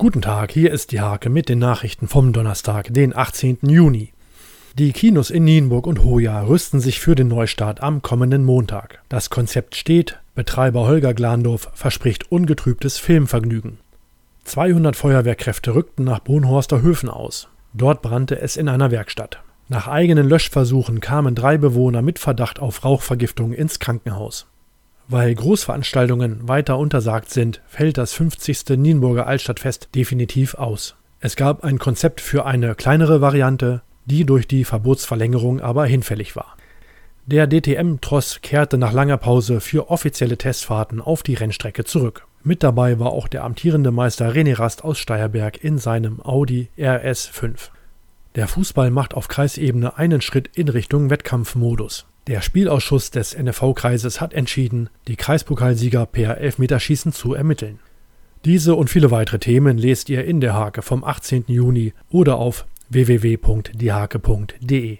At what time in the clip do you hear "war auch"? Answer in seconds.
42.98-43.28